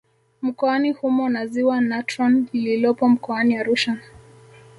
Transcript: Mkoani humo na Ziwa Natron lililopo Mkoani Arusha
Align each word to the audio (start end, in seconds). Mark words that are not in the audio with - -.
Mkoani 0.41 0.91
humo 0.91 1.29
na 1.29 1.47
Ziwa 1.47 1.81
Natron 1.81 2.47
lililopo 2.53 3.09
Mkoani 3.09 3.57
Arusha 3.57 3.97